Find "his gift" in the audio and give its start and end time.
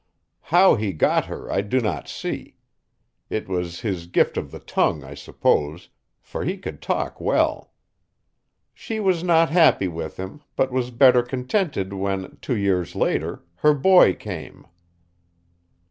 3.81-4.35